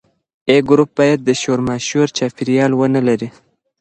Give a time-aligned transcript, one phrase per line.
[0.53, 3.29] A ګروپ باید شورماشور چاپیریال ونه لري.